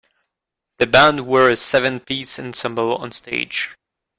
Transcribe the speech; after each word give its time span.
The 0.79 0.87
band 0.87 1.27
were 1.27 1.51
a 1.51 1.55
seven 1.55 1.99
piece 1.99 2.39
ensemble 2.39 2.95
on 2.95 3.11
stage. 3.11 3.69